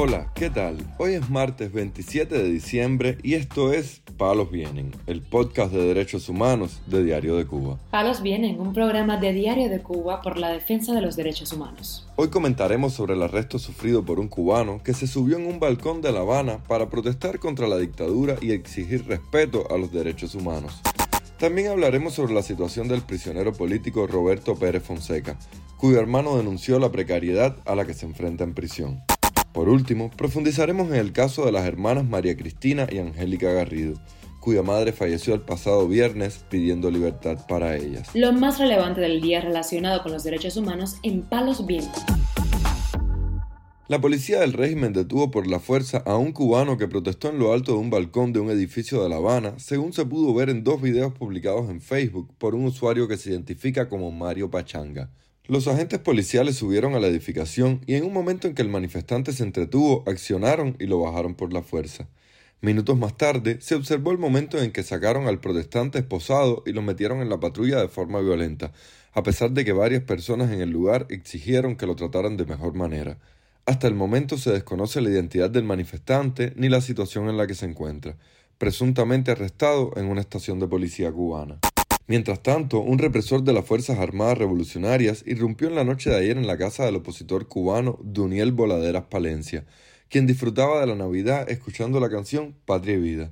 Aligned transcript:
Hola, 0.00 0.30
¿qué 0.32 0.48
tal? 0.48 0.76
Hoy 0.98 1.14
es 1.14 1.28
martes 1.28 1.72
27 1.72 2.32
de 2.32 2.48
diciembre 2.48 3.18
y 3.24 3.34
esto 3.34 3.72
es 3.72 4.00
Palos 4.16 4.48
Vienen, 4.48 4.92
el 5.08 5.22
podcast 5.22 5.72
de 5.72 5.82
derechos 5.82 6.28
humanos 6.28 6.80
de 6.86 7.02
Diario 7.02 7.34
de 7.34 7.46
Cuba. 7.46 7.80
Palos 7.90 8.22
Vienen, 8.22 8.60
un 8.60 8.72
programa 8.72 9.16
de 9.16 9.32
Diario 9.32 9.68
de 9.68 9.82
Cuba 9.82 10.22
por 10.22 10.38
la 10.38 10.50
defensa 10.50 10.94
de 10.94 11.00
los 11.00 11.16
derechos 11.16 11.52
humanos. 11.52 12.06
Hoy 12.14 12.28
comentaremos 12.28 12.92
sobre 12.92 13.14
el 13.14 13.22
arresto 13.24 13.58
sufrido 13.58 14.04
por 14.04 14.20
un 14.20 14.28
cubano 14.28 14.80
que 14.84 14.94
se 14.94 15.08
subió 15.08 15.36
en 15.36 15.46
un 15.46 15.58
balcón 15.58 16.00
de 16.00 16.12
La 16.12 16.20
Habana 16.20 16.62
para 16.68 16.88
protestar 16.88 17.40
contra 17.40 17.66
la 17.66 17.78
dictadura 17.78 18.36
y 18.40 18.52
exigir 18.52 19.04
respeto 19.08 19.66
a 19.68 19.78
los 19.78 19.90
derechos 19.90 20.36
humanos. 20.36 20.80
También 21.40 21.72
hablaremos 21.72 22.14
sobre 22.14 22.34
la 22.34 22.44
situación 22.44 22.86
del 22.86 23.02
prisionero 23.02 23.52
político 23.52 24.06
Roberto 24.06 24.54
Pérez 24.54 24.84
Fonseca, 24.84 25.36
cuyo 25.76 25.98
hermano 25.98 26.36
denunció 26.36 26.78
la 26.78 26.92
precariedad 26.92 27.56
a 27.64 27.74
la 27.74 27.84
que 27.84 27.94
se 27.94 28.06
enfrenta 28.06 28.44
en 28.44 28.54
prisión. 28.54 29.02
Por 29.52 29.68
último, 29.68 30.10
profundizaremos 30.16 30.88
en 30.88 30.96
el 30.96 31.12
caso 31.12 31.44
de 31.44 31.52
las 31.52 31.66
hermanas 31.66 32.04
María 32.04 32.36
Cristina 32.36 32.86
y 32.90 32.98
Angélica 32.98 33.50
Garrido, 33.52 33.94
cuya 34.40 34.62
madre 34.62 34.92
falleció 34.92 35.34
el 35.34 35.40
pasado 35.40 35.88
viernes 35.88 36.44
pidiendo 36.48 36.90
libertad 36.90 37.46
para 37.48 37.76
ellas. 37.76 38.08
Lo 38.14 38.32
más 38.32 38.58
relevante 38.58 39.00
del 39.00 39.20
día 39.20 39.40
relacionado 39.40 40.02
con 40.02 40.12
los 40.12 40.24
derechos 40.24 40.56
humanos 40.56 40.96
en 41.02 41.22
Palos 41.22 41.66
Vientos. 41.66 42.02
La 43.88 44.02
policía 44.02 44.40
del 44.40 44.52
régimen 44.52 44.92
detuvo 44.92 45.30
por 45.30 45.46
la 45.46 45.60
fuerza 45.60 46.02
a 46.04 46.18
un 46.18 46.32
cubano 46.32 46.76
que 46.76 46.88
protestó 46.88 47.30
en 47.30 47.38
lo 47.38 47.54
alto 47.54 47.72
de 47.72 47.78
un 47.78 47.88
balcón 47.88 48.34
de 48.34 48.40
un 48.40 48.50
edificio 48.50 49.02
de 49.02 49.08
La 49.08 49.16
Habana, 49.16 49.58
según 49.58 49.94
se 49.94 50.04
pudo 50.04 50.34
ver 50.34 50.50
en 50.50 50.62
dos 50.62 50.82
videos 50.82 51.14
publicados 51.14 51.70
en 51.70 51.80
Facebook 51.80 52.28
por 52.36 52.54
un 52.54 52.66
usuario 52.66 53.08
que 53.08 53.16
se 53.16 53.30
identifica 53.30 53.88
como 53.88 54.10
Mario 54.12 54.50
Pachanga. 54.50 55.10
Los 55.48 55.66
agentes 55.66 55.98
policiales 55.98 56.56
subieron 56.56 56.94
a 56.94 57.00
la 57.00 57.06
edificación 57.06 57.80
y 57.86 57.94
en 57.94 58.04
un 58.04 58.12
momento 58.12 58.46
en 58.46 58.54
que 58.54 58.60
el 58.60 58.68
manifestante 58.68 59.32
se 59.32 59.44
entretuvo, 59.44 60.04
accionaron 60.06 60.76
y 60.78 60.84
lo 60.84 61.00
bajaron 61.00 61.34
por 61.34 61.54
la 61.54 61.62
fuerza. 61.62 62.06
Minutos 62.60 62.98
más 62.98 63.16
tarde, 63.16 63.56
se 63.62 63.74
observó 63.74 64.12
el 64.12 64.18
momento 64.18 64.62
en 64.62 64.72
que 64.72 64.82
sacaron 64.82 65.26
al 65.26 65.40
protestante 65.40 66.00
esposado 66.00 66.62
y 66.66 66.72
lo 66.72 66.82
metieron 66.82 67.22
en 67.22 67.30
la 67.30 67.40
patrulla 67.40 67.80
de 67.80 67.88
forma 67.88 68.20
violenta, 68.20 68.72
a 69.14 69.22
pesar 69.22 69.52
de 69.52 69.64
que 69.64 69.72
varias 69.72 70.02
personas 70.02 70.52
en 70.52 70.60
el 70.60 70.68
lugar 70.68 71.06
exigieron 71.08 71.76
que 71.76 71.86
lo 71.86 71.96
trataran 71.96 72.36
de 72.36 72.44
mejor 72.44 72.74
manera. 72.74 73.16
Hasta 73.64 73.86
el 73.86 73.94
momento 73.94 74.36
se 74.36 74.52
desconoce 74.52 75.00
la 75.00 75.08
identidad 75.08 75.48
del 75.48 75.64
manifestante 75.64 76.52
ni 76.56 76.68
la 76.68 76.82
situación 76.82 77.30
en 77.30 77.38
la 77.38 77.46
que 77.46 77.54
se 77.54 77.64
encuentra, 77.64 78.16
presuntamente 78.58 79.30
arrestado 79.30 79.92
en 79.96 80.08
una 80.08 80.20
estación 80.20 80.60
de 80.60 80.68
policía 80.68 81.10
cubana. 81.10 81.58
Mientras 82.08 82.42
tanto, 82.42 82.80
un 82.80 82.98
represor 82.98 83.42
de 83.42 83.52
las 83.52 83.66
Fuerzas 83.66 83.98
Armadas 83.98 84.38
Revolucionarias 84.38 85.22
irrumpió 85.26 85.68
en 85.68 85.74
la 85.74 85.84
noche 85.84 86.08
de 86.08 86.16
ayer 86.16 86.38
en 86.38 86.46
la 86.46 86.56
casa 86.56 86.86
del 86.86 86.96
opositor 86.96 87.48
cubano 87.48 87.98
Duniel 88.02 88.52
Voladeras 88.52 89.04
Palencia, 89.04 89.66
quien 90.08 90.26
disfrutaba 90.26 90.80
de 90.80 90.86
la 90.86 90.94
Navidad 90.94 91.50
escuchando 91.50 92.00
la 92.00 92.08
canción 92.08 92.54
Patria 92.64 92.94
y 92.94 93.00
Vida. 93.00 93.30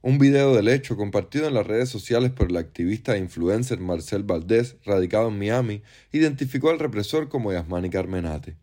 Un 0.00 0.16
video 0.16 0.54
del 0.54 0.68
hecho 0.68 0.96
compartido 0.96 1.46
en 1.46 1.52
las 1.52 1.66
redes 1.66 1.90
sociales 1.90 2.30
por 2.30 2.48
el 2.48 2.56
activista 2.56 3.14
e 3.14 3.18
influencer 3.18 3.80
Marcel 3.80 4.22
Valdés, 4.22 4.76
radicado 4.86 5.28
en 5.28 5.38
Miami, 5.38 5.82
identificó 6.10 6.70
al 6.70 6.78
represor 6.78 7.28
como 7.28 7.52
Yasmani 7.52 7.90
Carmenate. 7.90 8.56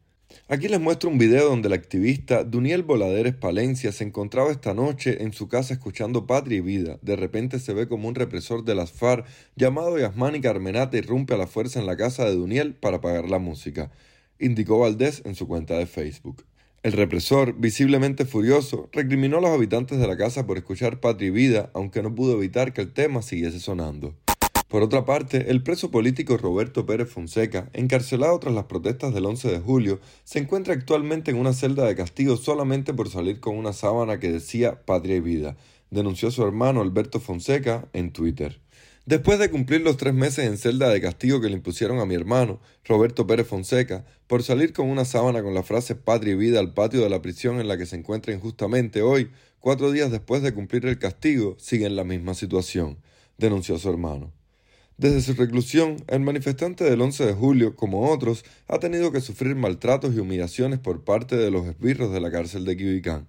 Aquí 0.49 0.67
les 0.67 0.81
muestro 0.81 1.09
un 1.09 1.17
video 1.17 1.47
donde 1.47 1.69
el 1.69 1.73
activista 1.73 2.43
Duniel 2.43 2.83
Voladeres 2.83 3.33
Palencia 3.33 3.93
se 3.93 4.03
encontraba 4.03 4.51
esta 4.51 4.73
noche 4.73 5.23
en 5.23 5.31
su 5.31 5.47
casa 5.47 5.73
escuchando 5.73 6.27
Patria 6.27 6.57
y 6.57 6.61
Vida. 6.61 6.99
De 7.01 7.15
repente 7.15 7.59
se 7.59 7.73
ve 7.73 7.87
como 7.87 8.09
un 8.09 8.15
represor 8.15 8.65
de 8.65 8.75
las 8.75 8.91
FARC 8.91 9.25
llamado 9.55 9.97
Yasmani 9.97 10.41
Carmenate 10.41 10.97
irrumpe 10.97 11.33
a 11.33 11.37
la 11.37 11.47
fuerza 11.47 11.79
en 11.79 11.85
la 11.85 11.95
casa 11.95 12.25
de 12.25 12.35
Duniel 12.35 12.73
para 12.73 12.97
apagar 12.97 13.29
la 13.29 13.39
música, 13.39 13.89
indicó 14.37 14.79
Valdés 14.79 15.21
en 15.23 15.35
su 15.35 15.47
cuenta 15.47 15.77
de 15.77 15.85
Facebook. 15.85 16.43
El 16.83 16.91
represor, 16.91 17.55
visiblemente 17.57 18.25
furioso, 18.25 18.89
recriminó 18.91 19.37
a 19.37 19.41
los 19.41 19.51
habitantes 19.51 19.97
de 19.97 20.07
la 20.07 20.17
casa 20.17 20.45
por 20.45 20.57
escuchar 20.57 20.99
Patria 20.99 21.29
y 21.29 21.31
Vida, 21.31 21.71
aunque 21.73 22.03
no 22.03 22.13
pudo 22.13 22.33
evitar 22.33 22.73
que 22.73 22.81
el 22.81 22.91
tema 22.91 23.21
siguiese 23.21 23.61
sonando. 23.61 24.13
Por 24.73 24.81
otra 24.81 25.05
parte, 25.05 25.51
el 25.51 25.61
preso 25.61 25.91
político 25.91 26.35
Roberto 26.35 26.87
Pérez 26.87 27.07
Fonseca, 27.07 27.69
encarcelado 27.73 28.39
tras 28.39 28.55
las 28.55 28.63
protestas 28.63 29.13
del 29.13 29.27
11 29.27 29.51
de 29.51 29.59
julio, 29.59 29.99
se 30.23 30.39
encuentra 30.39 30.73
actualmente 30.73 31.29
en 31.29 31.37
una 31.37 31.53
celda 31.53 31.85
de 31.85 31.95
castigo 31.95 32.37
solamente 32.37 32.91
por 32.91 33.07
salir 33.07 33.39
con 33.39 33.55
una 33.55 33.71
sábana 33.71 34.19
que 34.19 34.31
decía 34.31 34.83
Patria 34.83 35.17
y 35.17 35.19
Vida, 35.19 35.57
denunció 35.91 36.31
su 36.31 36.43
hermano 36.43 36.81
Alberto 36.81 37.19
Fonseca 37.19 37.87
en 37.93 38.11
Twitter. 38.11 38.61
Después 39.05 39.37
de 39.37 39.51
cumplir 39.51 39.81
los 39.81 39.97
tres 39.97 40.15
meses 40.15 40.47
en 40.47 40.57
celda 40.57 40.89
de 40.89 41.01
castigo 41.01 41.39
que 41.39 41.49
le 41.49 41.57
impusieron 41.57 41.99
a 41.99 42.07
mi 42.07 42.15
hermano, 42.15 42.59
Roberto 42.83 43.27
Pérez 43.27 43.45
Fonseca, 43.45 44.05
por 44.25 44.41
salir 44.41 44.73
con 44.73 44.89
una 44.89 45.05
sábana 45.05 45.43
con 45.43 45.53
la 45.53 45.61
frase 45.61 45.93
Patria 45.93 46.33
y 46.33 46.37
Vida 46.37 46.59
al 46.59 46.73
patio 46.73 47.01
de 47.01 47.11
la 47.11 47.21
prisión 47.21 47.59
en 47.59 47.67
la 47.67 47.77
que 47.77 47.85
se 47.85 47.95
encuentra 47.95 48.33
injustamente 48.33 49.03
hoy, 49.03 49.29
cuatro 49.59 49.91
días 49.91 50.09
después 50.09 50.41
de 50.41 50.51
cumplir 50.51 50.87
el 50.87 50.97
castigo, 50.97 51.57
sigue 51.59 51.85
en 51.85 51.95
la 51.95 52.03
misma 52.03 52.33
situación, 52.33 52.97
denunció 53.37 53.77
su 53.77 53.87
hermano. 53.87 54.31
Desde 54.97 55.21
su 55.21 55.33
reclusión, 55.33 55.97
el 56.07 56.19
manifestante 56.19 56.83
del 56.83 57.01
11 57.01 57.25
de 57.25 57.33
julio, 57.33 57.75
como 57.75 58.11
otros, 58.11 58.45
ha 58.67 58.77
tenido 58.77 59.11
que 59.11 59.21
sufrir 59.21 59.55
maltratos 59.55 60.13
y 60.13 60.19
humillaciones 60.19 60.77
por 60.77 61.03
parte 61.03 61.35
de 61.35 61.49
los 61.49 61.65
esbirros 61.65 62.13
de 62.13 62.21
la 62.21 62.31
cárcel 62.31 62.63
de 62.63 62.77
Quibicán. 62.77 63.27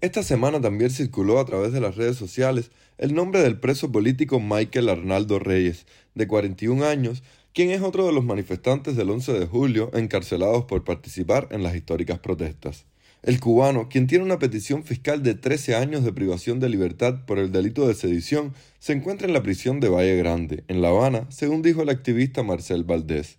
Esta 0.00 0.22
semana 0.22 0.60
también 0.60 0.90
circuló 0.90 1.40
a 1.40 1.44
través 1.44 1.72
de 1.72 1.80
las 1.80 1.96
redes 1.96 2.16
sociales 2.16 2.70
el 2.96 3.12
nombre 3.12 3.42
del 3.42 3.58
preso 3.58 3.90
político 3.90 4.38
Michael 4.38 4.88
Arnaldo 4.88 5.40
Reyes, 5.40 5.84
de 6.14 6.28
41 6.28 6.84
años, 6.86 7.24
quien 7.52 7.70
es 7.70 7.82
otro 7.82 8.06
de 8.06 8.12
los 8.12 8.24
manifestantes 8.24 8.94
del 8.94 9.10
11 9.10 9.32
de 9.32 9.46
julio 9.46 9.90
encarcelados 9.92 10.64
por 10.64 10.84
participar 10.84 11.48
en 11.50 11.64
las 11.64 11.74
históricas 11.74 12.20
protestas. 12.20 12.86
El 13.22 13.38
cubano, 13.38 13.90
quien 13.90 14.06
tiene 14.06 14.24
una 14.24 14.38
petición 14.38 14.82
fiscal 14.82 15.22
de 15.22 15.34
13 15.34 15.76
años 15.76 16.04
de 16.04 16.12
privación 16.12 16.58
de 16.58 16.70
libertad 16.70 17.26
por 17.26 17.38
el 17.38 17.52
delito 17.52 17.86
de 17.86 17.92
sedición, 17.92 18.54
se 18.78 18.94
encuentra 18.94 19.26
en 19.28 19.34
la 19.34 19.42
prisión 19.42 19.78
de 19.78 19.90
Valle 19.90 20.16
Grande, 20.16 20.64
en 20.68 20.80
La 20.80 20.88
Habana, 20.88 21.26
según 21.28 21.60
dijo 21.60 21.82
el 21.82 21.90
activista 21.90 22.42
Marcel 22.42 22.84
Valdés. 22.84 23.36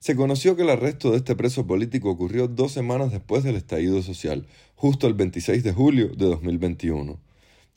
Se 0.00 0.16
conoció 0.16 0.56
que 0.56 0.62
el 0.62 0.70
arresto 0.70 1.12
de 1.12 1.18
este 1.18 1.36
preso 1.36 1.68
político 1.68 2.10
ocurrió 2.10 2.48
dos 2.48 2.72
semanas 2.72 3.12
después 3.12 3.44
del 3.44 3.54
estallido 3.54 4.02
social, 4.02 4.44
justo 4.74 5.06
el 5.06 5.14
26 5.14 5.62
de 5.62 5.72
julio 5.72 6.08
de 6.08 6.26
2021. 6.26 7.20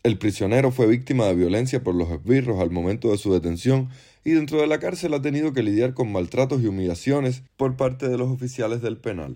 El 0.02 0.18
prisionero 0.18 0.72
fue 0.72 0.88
víctima 0.88 1.26
de 1.26 1.36
violencia 1.36 1.84
por 1.84 1.94
los 1.94 2.10
esbirros 2.10 2.60
al 2.60 2.72
momento 2.72 3.12
de 3.12 3.20
su 3.20 3.32
detención 3.32 3.90
y 4.24 4.32
dentro 4.32 4.60
de 4.60 4.66
la 4.66 4.80
cárcel 4.80 5.14
ha 5.14 5.22
tenido 5.22 5.54
que 5.54 5.62
lidiar 5.62 5.94
con 5.94 6.12
maltratos 6.12 6.64
y 6.64 6.68
humillaciones 6.68 7.44
por 7.56 7.78
parte 7.78 8.10
de 8.10 8.18
los 8.18 8.32
oficiales 8.32 8.82
del 8.82 8.98
penal. 8.98 9.36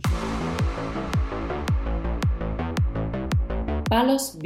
Palos 3.90 4.38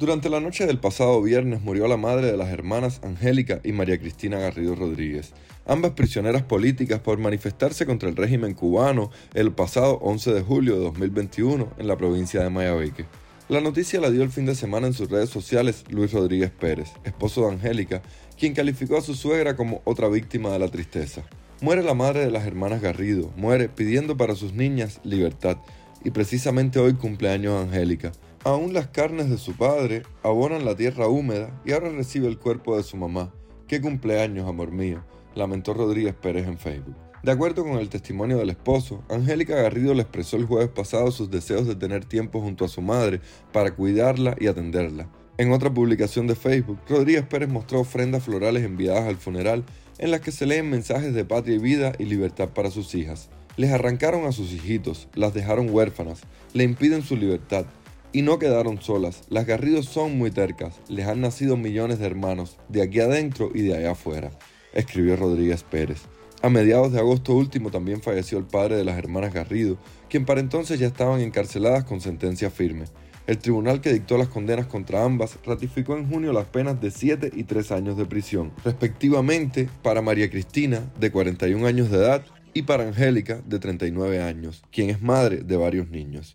Durante 0.00 0.28
la 0.28 0.40
noche 0.40 0.66
del 0.66 0.80
pasado 0.80 1.22
viernes 1.22 1.62
murió 1.62 1.86
la 1.86 1.96
madre 1.96 2.32
de 2.32 2.36
las 2.36 2.48
hermanas 2.48 3.00
Angélica 3.04 3.60
y 3.62 3.70
María 3.70 3.98
Cristina 3.98 4.40
Garrido 4.40 4.74
Rodríguez, 4.74 5.34
ambas 5.66 5.92
prisioneras 5.92 6.42
políticas 6.42 6.98
por 6.98 7.18
manifestarse 7.18 7.86
contra 7.86 8.08
el 8.08 8.16
régimen 8.16 8.54
cubano 8.54 9.10
el 9.34 9.52
pasado 9.52 9.98
11 10.02 10.32
de 10.32 10.42
julio 10.42 10.74
de 10.74 10.80
2021 10.80 11.74
en 11.78 11.86
la 11.86 11.96
provincia 11.96 12.42
de 12.42 12.50
Mayabeque. 12.50 13.04
La 13.48 13.60
noticia 13.60 14.00
la 14.00 14.10
dio 14.10 14.24
el 14.24 14.30
fin 14.30 14.46
de 14.46 14.56
semana 14.56 14.88
en 14.88 14.94
sus 14.94 15.08
redes 15.08 15.30
sociales 15.30 15.84
Luis 15.90 16.12
Rodríguez 16.12 16.50
Pérez, 16.50 16.90
esposo 17.04 17.42
de 17.42 17.52
Angélica, 17.52 18.02
quien 18.36 18.52
calificó 18.52 18.98
a 18.98 19.02
su 19.02 19.14
suegra 19.14 19.54
como 19.54 19.80
otra 19.84 20.08
víctima 20.08 20.50
de 20.50 20.58
la 20.58 20.68
tristeza. 20.68 21.22
Muere 21.60 21.84
la 21.84 21.94
madre 21.94 22.24
de 22.24 22.32
las 22.32 22.46
hermanas 22.46 22.82
Garrido, 22.82 23.30
muere 23.36 23.68
pidiendo 23.68 24.16
para 24.16 24.34
sus 24.34 24.54
niñas 24.54 25.00
libertad, 25.04 25.58
y 26.04 26.10
precisamente 26.10 26.78
hoy 26.80 26.94
cumpleaños 26.94 27.62
Angélica. 27.62 28.12
Aún 28.44 28.72
las 28.72 28.88
carnes 28.88 29.28
de 29.28 29.38
su 29.38 29.56
padre 29.56 30.04
abonan 30.22 30.64
la 30.64 30.76
tierra 30.76 31.08
húmeda 31.08 31.60
y 31.64 31.72
ahora 31.72 31.90
recibe 31.90 32.28
el 32.28 32.38
cuerpo 32.38 32.76
de 32.76 32.82
su 32.82 32.96
mamá. 32.96 33.32
¡Qué 33.66 33.80
cumpleaños, 33.80 34.48
amor 34.48 34.70
mío! 34.70 35.02
lamentó 35.34 35.74
Rodríguez 35.74 36.14
Pérez 36.14 36.46
en 36.46 36.58
Facebook. 36.58 36.96
De 37.22 37.32
acuerdo 37.32 37.64
con 37.64 37.78
el 37.78 37.88
testimonio 37.88 38.38
del 38.38 38.50
esposo, 38.50 39.02
Angélica 39.10 39.56
Garrido 39.56 39.92
le 39.92 40.02
expresó 40.02 40.36
el 40.36 40.46
jueves 40.46 40.68
pasado 40.68 41.10
sus 41.10 41.30
deseos 41.30 41.66
de 41.66 41.74
tener 41.74 42.04
tiempo 42.04 42.40
junto 42.40 42.64
a 42.64 42.68
su 42.68 42.80
madre 42.80 43.20
para 43.52 43.74
cuidarla 43.74 44.36
y 44.38 44.46
atenderla. 44.46 45.08
En 45.36 45.52
otra 45.52 45.72
publicación 45.72 46.26
de 46.26 46.36
Facebook, 46.36 46.78
Rodríguez 46.88 47.24
Pérez 47.24 47.48
mostró 47.48 47.80
ofrendas 47.80 48.22
florales 48.22 48.64
enviadas 48.64 49.06
al 49.08 49.16
funeral 49.16 49.64
en 49.98 50.12
las 50.12 50.20
que 50.20 50.32
se 50.32 50.46
leen 50.46 50.70
mensajes 50.70 51.12
de 51.12 51.24
patria 51.24 51.56
y 51.56 51.58
vida 51.58 51.92
y 51.98 52.04
libertad 52.04 52.50
para 52.50 52.70
sus 52.70 52.94
hijas. 52.94 53.30
Les 53.56 53.72
arrancaron 53.72 54.24
a 54.24 54.32
sus 54.32 54.52
hijitos, 54.52 55.08
las 55.14 55.34
dejaron 55.34 55.70
huérfanas, 55.70 56.20
le 56.52 56.62
impiden 56.62 57.02
su 57.02 57.16
libertad, 57.16 57.66
y 58.12 58.22
no 58.22 58.38
quedaron 58.38 58.80
solas, 58.80 59.22
las 59.28 59.46
Garridos 59.46 59.86
son 59.86 60.16
muy 60.16 60.30
tercas, 60.30 60.80
les 60.88 61.06
han 61.06 61.20
nacido 61.20 61.56
millones 61.56 61.98
de 61.98 62.06
hermanos, 62.06 62.58
de 62.68 62.82
aquí 62.82 63.00
adentro 63.00 63.50
y 63.54 63.62
de 63.62 63.76
allá 63.76 63.92
afuera, 63.92 64.30
escribió 64.72 65.16
Rodríguez 65.16 65.62
Pérez. 65.62 66.02
A 66.40 66.50
mediados 66.50 66.92
de 66.92 67.00
agosto 67.00 67.34
último 67.34 67.70
también 67.70 68.00
falleció 68.00 68.38
el 68.38 68.44
padre 68.44 68.76
de 68.76 68.84
las 68.84 68.96
hermanas 68.96 69.34
Garrido, 69.34 69.76
quien 70.08 70.24
para 70.24 70.40
entonces 70.40 70.78
ya 70.78 70.86
estaban 70.86 71.20
encarceladas 71.20 71.84
con 71.84 72.00
sentencia 72.00 72.50
firme. 72.50 72.84
El 73.26 73.38
tribunal 73.38 73.80
que 73.82 73.92
dictó 73.92 74.16
las 74.16 74.28
condenas 74.28 74.66
contra 74.66 75.04
ambas 75.04 75.38
ratificó 75.44 75.96
en 75.96 76.08
junio 76.08 76.32
las 76.32 76.46
penas 76.46 76.80
de 76.80 76.90
7 76.90 77.32
y 77.34 77.44
3 77.44 77.72
años 77.72 77.98
de 77.98 78.06
prisión, 78.06 78.52
respectivamente 78.64 79.68
para 79.82 80.00
María 80.00 80.30
Cristina, 80.30 80.90
de 80.98 81.10
41 81.10 81.66
años 81.66 81.90
de 81.90 81.98
edad, 81.98 82.24
y 82.54 82.62
para 82.62 82.84
Angélica, 82.84 83.42
de 83.44 83.58
39 83.58 84.22
años, 84.22 84.62
quien 84.72 84.90
es 84.90 85.02
madre 85.02 85.42
de 85.42 85.56
varios 85.56 85.90
niños. 85.90 86.34